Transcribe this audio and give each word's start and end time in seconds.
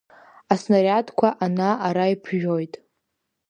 Аснариадқәа 0.53 1.27
ана-ара 1.45 2.05
иԥжәоит. 2.13 2.73